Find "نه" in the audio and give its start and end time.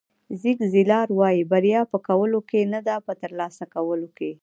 2.87-2.95